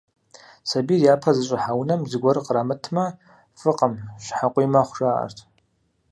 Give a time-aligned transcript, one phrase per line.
[0.69, 3.05] Сабийр япэ зыщӀыхьа унэм зыгуэр кърамытмэ,
[3.59, 3.93] фӀыкъым,
[4.23, 5.37] щхьэкъуий мэхъу, жаӀэрт.